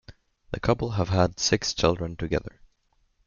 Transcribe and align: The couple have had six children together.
The 0.49 0.59
couple 0.59 0.93
have 0.93 1.09
had 1.09 1.39
six 1.39 1.75
children 1.75 2.15
together. 2.15 2.59